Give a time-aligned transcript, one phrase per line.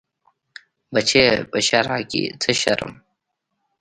[0.93, 2.93] بچيه په شرع کې څه شرم.